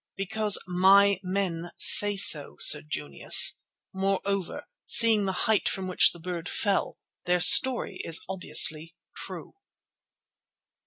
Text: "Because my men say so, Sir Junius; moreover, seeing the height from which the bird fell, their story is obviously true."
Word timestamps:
"Because 0.15 0.57
my 0.67 1.19
men 1.21 1.69
say 1.77 2.17
so, 2.17 2.55
Sir 2.59 2.81
Junius; 2.81 3.61
moreover, 3.93 4.65
seeing 4.83 5.25
the 5.25 5.31
height 5.45 5.69
from 5.69 5.87
which 5.87 6.11
the 6.11 6.19
bird 6.19 6.49
fell, 6.49 6.97
their 7.25 7.39
story 7.39 7.97
is 8.03 8.25
obviously 8.27 8.95
true." 9.15 9.57